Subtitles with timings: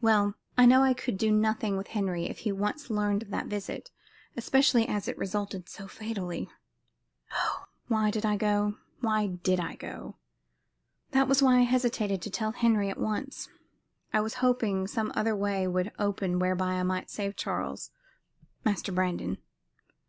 [0.00, 3.46] "Well, I knew I could do nothing with Henry if he once learned of that
[3.46, 3.92] visit,
[4.36, 6.48] especially as it resulted so fatally.
[7.32, 7.66] Oh!
[7.86, 8.78] why did I go?
[9.00, 10.16] Why did I go?
[11.12, 13.48] That was why I hesitated to tell Henry at once.
[14.12, 17.92] I was hoping some other way would open whereby I might save Charles
[18.64, 19.38] Master Brandon.